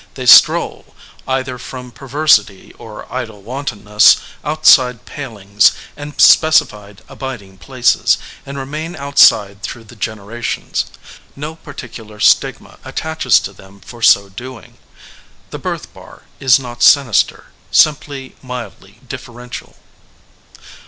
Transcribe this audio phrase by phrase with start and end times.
[0.15, 0.95] They stroll,
[1.27, 9.61] either from perversity or idle wantonness, outside palings and specified abiding places, and remain outside
[9.61, 10.85] through the generations.
[11.35, 14.79] No particular stigma attaches to them for so doing.
[15.51, 19.75] The birth bar is not sinister, simply mildly differential.